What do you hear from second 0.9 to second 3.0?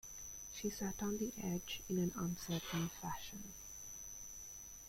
on the edge in an uncertain